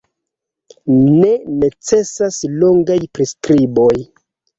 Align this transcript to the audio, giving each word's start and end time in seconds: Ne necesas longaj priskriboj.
Ne 1.17 1.27
necesas 1.63 2.39
longaj 2.63 2.97
priskriboj. 3.19 3.93